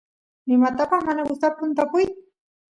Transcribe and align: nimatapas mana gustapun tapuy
nimatapas 0.47 1.01
mana 1.07 1.27
gustapun 1.29 1.69
tapuy 1.77 2.05